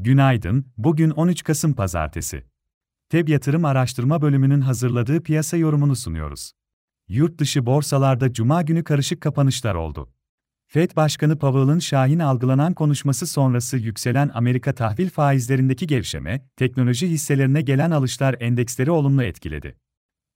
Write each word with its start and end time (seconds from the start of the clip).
Günaydın, 0.00 0.66
bugün 0.76 1.10
13 1.10 1.44
Kasım 1.44 1.74
Pazartesi. 1.74 2.44
TEB 3.08 3.28
Yatırım 3.28 3.64
Araştırma 3.64 4.22
Bölümünün 4.22 4.60
hazırladığı 4.60 5.22
piyasa 5.22 5.56
yorumunu 5.56 5.96
sunuyoruz. 5.96 6.52
Yurt 7.08 7.38
dışı 7.38 7.66
borsalarda 7.66 8.32
cuma 8.32 8.62
günü 8.62 8.84
karışık 8.84 9.20
kapanışlar 9.20 9.74
oldu. 9.74 10.12
Fed 10.66 10.96
Başkanı 10.96 11.38
Powell'ın 11.38 11.78
şahin 11.78 12.18
algılanan 12.18 12.74
konuşması 12.74 13.26
sonrası 13.26 13.76
yükselen 13.76 14.30
Amerika 14.34 14.74
tahvil 14.74 15.10
faizlerindeki 15.10 15.86
gevşeme, 15.86 16.48
teknoloji 16.56 17.08
hisselerine 17.08 17.62
gelen 17.62 17.90
alışlar 17.90 18.36
endeksleri 18.40 18.90
olumlu 18.90 19.22
etkiledi. 19.22 19.76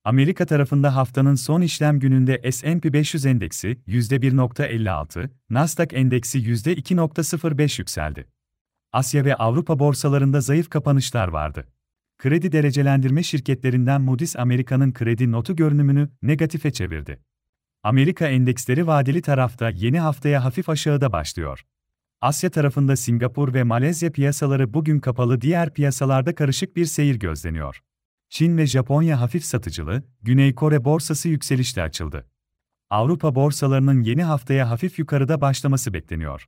Amerika 0.04 0.46
tarafında 0.46 0.96
haftanın 0.96 1.34
son 1.34 1.60
işlem 1.60 2.00
gününde 2.00 2.52
S&P 2.52 2.92
500 2.92 3.26
endeksi 3.26 3.68
%1.56, 3.88 5.30
Nasdaq 5.50 5.88
endeksi 5.92 6.38
%2.05 6.38 7.80
yükseldi. 7.80 8.26
Asya 8.92 9.24
ve 9.24 9.34
Avrupa 9.34 9.78
borsalarında 9.78 10.40
zayıf 10.40 10.70
kapanışlar 10.70 11.28
vardı. 11.28 11.66
Kredi 12.18 12.52
derecelendirme 12.52 13.22
şirketlerinden 13.22 14.00
Moody's 14.00 14.36
Amerika'nın 14.36 14.92
kredi 14.92 15.32
notu 15.32 15.56
görünümünü 15.56 16.08
negatife 16.22 16.72
çevirdi. 16.72 17.22
Amerika 17.82 18.26
endeksleri 18.26 18.86
vadeli 18.86 19.22
tarafta 19.22 19.70
yeni 19.70 20.00
haftaya 20.00 20.44
hafif 20.44 20.68
aşağıda 20.68 21.12
başlıyor. 21.12 21.64
Asya 22.20 22.50
tarafında 22.50 22.96
Singapur 22.96 23.54
ve 23.54 23.62
Malezya 23.62 24.12
piyasaları 24.12 24.74
bugün 24.74 25.00
kapalı 25.00 25.40
diğer 25.40 25.74
piyasalarda 25.74 26.34
karışık 26.34 26.76
bir 26.76 26.84
seyir 26.84 27.14
gözleniyor. 27.18 27.82
Çin 28.28 28.56
ve 28.56 28.66
Japonya 28.66 29.20
hafif 29.20 29.44
satıcılı, 29.44 30.02
Güney 30.22 30.54
Kore 30.54 30.84
borsası 30.84 31.28
yükselişle 31.28 31.82
açıldı. 31.82 32.28
Avrupa 32.90 33.34
borsalarının 33.34 34.02
yeni 34.02 34.22
haftaya 34.22 34.70
hafif 34.70 34.98
yukarıda 34.98 35.40
başlaması 35.40 35.92
bekleniyor. 35.94 36.46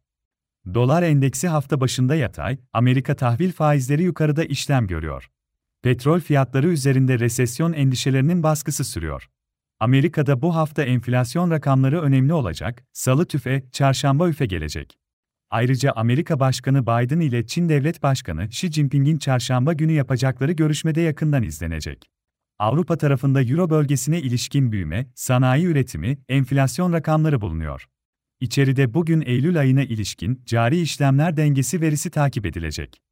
Dolar 0.75 1.03
endeksi 1.03 1.49
hafta 1.49 1.81
başında 1.81 2.15
yatay, 2.15 2.59
Amerika 2.73 3.17
tahvil 3.17 3.53
faizleri 3.53 4.03
yukarıda 4.03 4.45
işlem 4.45 4.87
görüyor. 4.87 5.31
Petrol 5.83 6.21
fiyatları 6.21 6.69
üzerinde 6.69 7.19
resesyon 7.19 7.73
endişelerinin 7.73 8.43
baskısı 8.43 8.85
sürüyor. 8.85 9.29
Amerika'da 9.81 10.43
bu 10.43 10.55
hafta 10.55 10.83
enflasyon 10.83 11.51
rakamları 11.51 12.01
önemli 12.03 12.33
olacak, 12.33 12.85
salı 12.93 13.27
tüfe, 13.27 13.63
çarşamba 13.73 14.29
üfe 14.29 14.47
gelecek. 14.47 14.99
Ayrıca 15.51 15.93
Amerika 15.93 16.41
Başkanı 16.41 16.83
Biden 16.83 17.21
ile 17.21 17.47
Çin 17.47 17.69
Devlet 17.69 18.03
Başkanı 18.03 18.45
Xi 18.45 18.73
Jinping'in 18.73 19.19
çarşamba 19.19 19.73
günü 19.73 19.93
yapacakları 19.93 20.53
görüşmede 20.53 21.01
yakından 21.01 21.43
izlenecek. 21.43 22.11
Avrupa 22.59 22.97
tarafında 22.97 23.43
Euro 23.43 23.71
bölgesine 23.71 24.21
ilişkin 24.21 24.73
büyüme, 24.73 25.07
sanayi 25.15 25.67
üretimi, 25.67 26.19
enflasyon 26.29 26.93
rakamları 26.93 27.41
bulunuyor. 27.41 27.89
İçeride 28.45 28.95
bugün 28.95 29.23
Eylül 29.27 29.61
ayına 29.61 29.83
ilişkin 29.83 30.43
cari 30.47 30.81
işlemler 30.81 31.37
dengesi 31.37 31.81
verisi 31.81 32.11
takip 32.11 32.47
edilecek. 32.47 33.03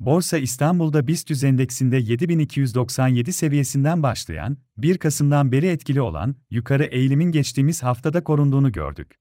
Borsa 0.00 0.38
İstanbul'da 0.38 1.06
BIST 1.06 1.44
endeksinde 1.44 1.96
7297 1.96 3.32
seviyesinden 3.32 4.02
başlayan, 4.02 4.56
1 4.76 4.98
Kasım'dan 4.98 5.52
beri 5.52 5.66
etkili 5.66 6.00
olan 6.00 6.36
yukarı 6.50 6.84
eğilimin 6.84 7.32
geçtiğimiz 7.32 7.82
haftada 7.82 8.24
korunduğunu 8.24 8.72
gördük. 8.72 9.18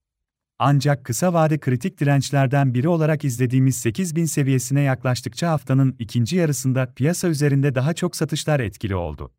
Ancak 0.60 1.06
kısa 1.06 1.34
vade 1.34 1.60
kritik 1.60 2.00
dirençlerden 2.00 2.74
biri 2.74 2.88
olarak 2.88 3.26
izlediğimiz 3.26 3.76
8000 3.76 4.26
seviyesine 4.26 4.82
yaklaştıkça 4.82 5.50
haftanın 5.50 5.96
ikinci 6.00 6.36
yarısında 6.36 6.94
piyasa 6.94 7.28
üzerinde 7.28 7.76
daha 7.76 7.94
çok 7.94 8.16
satışlar 8.16 8.60
etkili 8.60 8.96
oldu. 8.96 9.32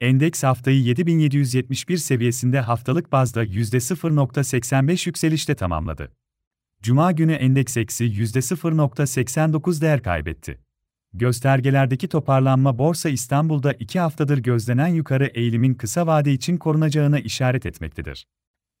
Endeks 0.00 0.42
haftayı 0.42 0.82
7771 0.82 1.96
seviyesinde 1.96 2.60
haftalık 2.60 3.12
bazda 3.12 3.44
%0.85 3.44 5.08
yükselişte 5.08 5.54
tamamladı. 5.54 6.12
Cuma 6.82 7.12
günü 7.12 7.32
endeks 7.32 7.76
eksi 7.76 8.04
%0.89 8.04 9.80
değer 9.80 10.02
kaybetti. 10.02 10.60
Göstergelerdeki 11.12 12.08
toparlanma 12.08 12.78
Borsa 12.78 13.08
İstanbul'da 13.08 13.72
iki 13.72 14.00
haftadır 14.00 14.38
gözlenen 14.38 14.88
yukarı 14.88 15.26
eğilimin 15.26 15.74
kısa 15.74 16.06
vade 16.06 16.32
için 16.32 16.56
korunacağına 16.56 17.18
işaret 17.18 17.66
etmektedir. 17.66 18.26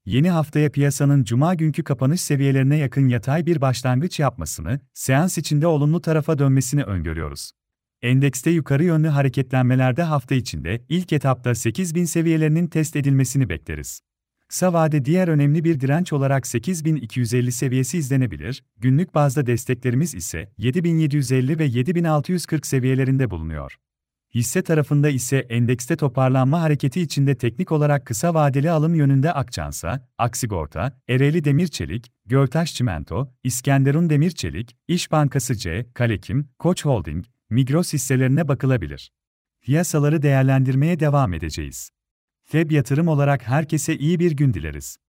Yeni 0.06 0.30
haftaya 0.30 0.70
piyasanın 0.70 1.24
cuma 1.24 1.54
günkü 1.54 1.84
kapanış 1.84 2.20
seviyelerine 2.20 2.76
yakın 2.76 3.08
yatay 3.08 3.46
bir 3.46 3.60
başlangıç 3.60 4.20
yapmasını, 4.20 4.80
seans 4.94 5.38
içinde 5.38 5.66
olumlu 5.66 6.00
tarafa 6.00 6.38
dönmesini 6.38 6.82
öngörüyoruz. 6.82 7.52
Endekste 8.04 8.50
yukarı 8.50 8.84
yönlü 8.84 9.08
hareketlenmelerde 9.08 10.02
hafta 10.02 10.34
içinde 10.34 10.84
ilk 10.88 11.12
etapta 11.12 11.54
8000 11.54 12.04
seviyelerinin 12.04 12.66
test 12.66 12.96
edilmesini 12.96 13.48
bekleriz. 13.48 14.00
Kısa 14.48 14.72
vade 14.72 15.04
diğer 15.04 15.28
önemli 15.28 15.64
bir 15.64 15.80
direnç 15.80 16.12
olarak 16.12 16.46
8250 16.46 17.52
seviyesi 17.52 17.98
izlenebilir, 17.98 18.64
günlük 18.76 19.14
bazda 19.14 19.46
desteklerimiz 19.46 20.14
ise 20.14 20.52
7750 20.58 21.58
ve 21.58 21.64
7640 21.64 22.66
seviyelerinde 22.66 23.30
bulunuyor. 23.30 23.76
Hisse 24.34 24.62
tarafında 24.62 25.08
ise 25.08 25.38
endekste 25.38 25.96
toparlanma 25.96 26.60
hareketi 26.60 27.00
içinde 27.00 27.34
teknik 27.34 27.72
olarak 27.72 28.06
kısa 28.06 28.34
vadeli 28.34 28.70
alım 28.70 28.94
yönünde 28.94 29.32
Akçansa, 29.32 30.08
Aksigorta, 30.18 31.00
Ereğli 31.08 31.44
Demirçelik, 31.44 32.12
Göltaş 32.26 32.74
Çimento, 32.74 33.32
İskenderun 33.44 34.10
Demirçelik, 34.10 34.76
İş 34.88 35.12
Bankası 35.12 35.54
C, 35.54 35.86
Kalekim, 35.94 36.48
Koç 36.58 36.84
Holding, 36.84 37.24
Migros 37.54 37.92
hisselerine 37.92 38.48
bakılabilir. 38.48 39.12
Piyasaları 39.60 40.22
değerlendirmeye 40.22 41.00
devam 41.00 41.34
edeceğiz. 41.34 41.90
FEB 42.44 42.70
yatırım 42.70 43.08
olarak 43.08 43.48
herkese 43.48 43.96
iyi 43.96 44.18
bir 44.18 44.32
gün 44.32 44.54
dileriz. 44.54 44.96